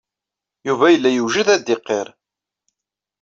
Yuba 0.67 0.85
yella 0.93 1.09
yewjed 1.11 1.47
ad 1.55 1.61
d-iqirr. 1.65 2.07